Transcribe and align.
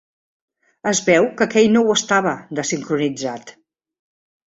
Es 0.91 1.01
veu 1.09 1.27
que 1.41 1.45
aquell 1.47 1.69
no 1.75 1.83
ho 1.83 1.91
estava, 1.97 2.33
de 2.61 2.65
sincronitzat. 2.71 3.53